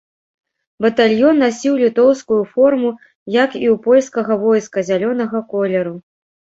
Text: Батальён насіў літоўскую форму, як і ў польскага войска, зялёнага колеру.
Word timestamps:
Батальён 0.85 1.35
насіў 1.45 1.73
літоўскую 1.83 2.39
форму, 2.55 2.89
як 3.43 3.51
і 3.63 3.65
ў 3.75 3.79
польскага 3.87 4.33
войска, 4.49 4.77
зялёнага 4.93 5.37
колеру. 5.55 5.95